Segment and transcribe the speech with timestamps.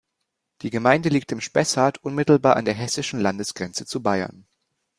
[0.63, 4.47] Die Gemeinde liegt im Spessart unmittelbar an der hessischen Landesgrenze zu Bayern.